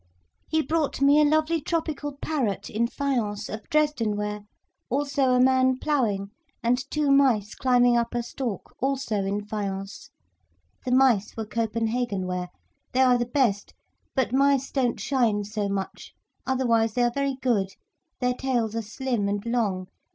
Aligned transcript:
He 0.47 0.63
brought 0.63 0.99
me 0.99 1.21
a 1.21 1.25
lovely 1.25 1.61
tropical 1.61 2.17
parrot 2.23 2.71
in 2.71 2.87
faience, 2.87 3.49
of 3.49 3.69
Dresden 3.69 4.15
ware, 4.17 4.39
also 4.89 5.29
a 5.33 5.39
man 5.39 5.77
ploughing, 5.77 6.31
and 6.63 6.79
two 6.89 7.11
mice 7.11 7.53
climbing 7.53 7.95
up 7.97 8.15
a 8.15 8.23
stalk, 8.23 8.73
also 8.79 9.17
in 9.23 9.45
faience. 9.45 10.09
The 10.85 10.91
mice 10.91 11.37
were 11.37 11.45
Copenhagen 11.45 12.25
ware. 12.25 12.49
They 12.93 13.01
are 13.01 13.19
the 13.19 13.27
best, 13.27 13.75
but 14.15 14.33
mice 14.33 14.71
don't 14.71 14.99
shine 14.99 15.43
so 15.43 15.69
much, 15.69 16.15
otherwise 16.47 16.95
they 16.95 17.03
are 17.03 17.13
very 17.13 17.35
good, 17.39 17.75
their 18.21 18.33
tails 18.33 18.75
are 18.75 18.81
slim 18.81 19.29
and 19.29 19.45
long. 19.45 19.85